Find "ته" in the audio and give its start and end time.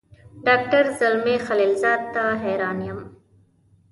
2.13-2.23